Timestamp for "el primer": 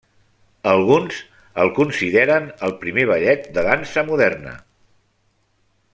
2.69-3.07